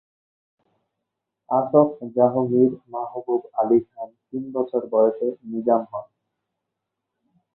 [1.49, 6.05] আসফ জাহ মীর মাহবুব আলী খান তিন বছর বয়সে নিজাম হন।